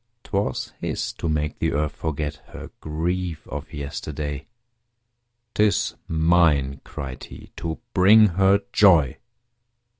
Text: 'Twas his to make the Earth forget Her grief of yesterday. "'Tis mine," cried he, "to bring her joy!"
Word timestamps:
'Twas 0.23 0.73
his 0.79 1.13
to 1.13 1.29
make 1.29 1.59
the 1.59 1.71
Earth 1.73 1.91
forget 1.95 2.37
Her 2.47 2.71
grief 2.79 3.45
of 3.47 3.71
yesterday. 3.71 4.47
"'Tis 5.53 5.93
mine," 6.07 6.81
cried 6.83 7.25
he, 7.25 7.51
"to 7.57 7.77
bring 7.93 8.29
her 8.29 8.61
joy!" 8.73 9.17